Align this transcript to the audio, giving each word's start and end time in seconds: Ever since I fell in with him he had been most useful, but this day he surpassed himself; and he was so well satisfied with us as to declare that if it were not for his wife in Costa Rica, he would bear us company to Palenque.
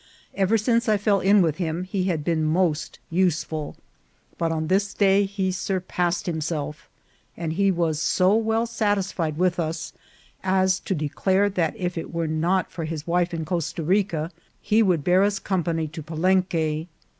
Ever 0.33 0.57
since 0.57 0.89
I 0.89 0.97
fell 0.97 1.19
in 1.19 1.43
with 1.43 1.57
him 1.57 1.83
he 1.83 2.05
had 2.05 2.23
been 2.23 2.43
most 2.43 2.97
useful, 3.11 3.75
but 4.39 4.67
this 4.67 4.95
day 4.95 5.25
he 5.25 5.51
surpassed 5.51 6.25
himself; 6.25 6.89
and 7.37 7.53
he 7.53 7.69
was 7.69 8.01
so 8.01 8.35
well 8.35 8.65
satisfied 8.65 9.37
with 9.37 9.59
us 9.59 9.93
as 10.43 10.79
to 10.79 10.95
declare 10.95 11.51
that 11.51 11.75
if 11.77 11.99
it 11.99 12.11
were 12.11 12.25
not 12.27 12.71
for 12.71 12.85
his 12.85 13.05
wife 13.05 13.31
in 13.31 13.45
Costa 13.45 13.83
Rica, 13.83 14.31
he 14.59 14.81
would 14.81 15.03
bear 15.03 15.21
us 15.21 15.37
company 15.37 15.87
to 15.89 16.01
Palenque. 16.01 16.87